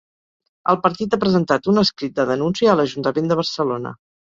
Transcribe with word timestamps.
El 0.71 0.79
partit 0.85 1.13
ha 1.13 1.19
presentat 1.25 1.69
un 1.75 1.83
escrit 1.83 2.17
de 2.21 2.27
denúncia 2.33 2.73
a 2.73 2.77
l’ajuntament 2.83 3.33
de 3.35 3.41
Barcelona. 3.45 3.97